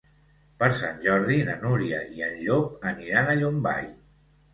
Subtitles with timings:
[0.61, 3.87] Per Sant Jordi na Núria i en Llop aniran a Llombai.